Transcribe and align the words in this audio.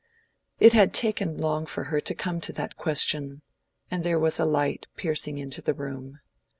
It 0.59 0.73
had 0.73 0.95
taken 0.95 1.37
long 1.37 1.67
for 1.67 1.83
her 1.83 1.99
to 1.99 2.15
come 2.15 2.41
to 2.41 2.53
that 2.53 2.75
question, 2.75 3.43
and 3.91 4.03
there 4.03 4.17
was 4.17 4.39
light 4.39 4.87
piercing 4.95 5.37
into 5.37 5.61
the 5.61 5.75
room. 5.75 6.21